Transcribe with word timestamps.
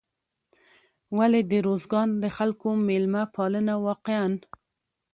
ولې 1.17 1.41
د 1.51 1.53
روزګان 1.67 2.09
د 2.23 2.25
خلکو 2.37 2.67
میلمه 2.87 3.23
پالنه 3.35 3.73
واقعا 3.85 4.25